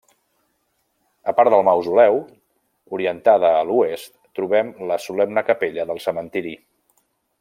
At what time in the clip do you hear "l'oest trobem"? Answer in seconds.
3.73-4.73